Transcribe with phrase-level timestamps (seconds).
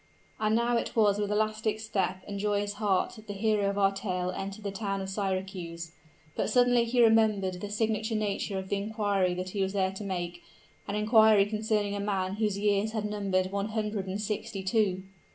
[0.39, 3.91] And now it was with elastic step and joyous heart that the hero of our
[3.91, 5.91] tale entered the town of Syracuse.
[6.35, 10.03] But suddenly he remembered the singular nature of the inquiry that he was there to
[10.03, 10.41] make
[10.87, 15.03] an inquiry concerning a man whose years had numbered one hundred and sixty two!